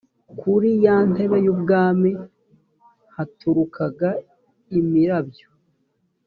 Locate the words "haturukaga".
3.15-4.09